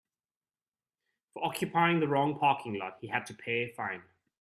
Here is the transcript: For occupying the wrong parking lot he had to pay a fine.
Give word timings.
For 1.35 1.45
occupying 1.45 1.99
the 1.99 2.07
wrong 2.07 2.39
parking 2.39 2.73
lot 2.79 2.97
he 3.01 3.07
had 3.09 3.27
to 3.27 3.35
pay 3.35 3.69
a 3.69 3.71
fine. 3.71 4.01